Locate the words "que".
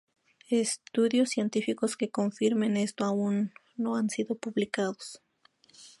1.95-2.09